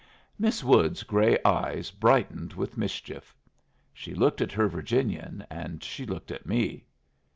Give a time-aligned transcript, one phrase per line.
[0.39, 3.35] Miss Wood's gray eyes brightened with mischief.
[3.93, 6.87] She looked at her Virginian, and she looked at me.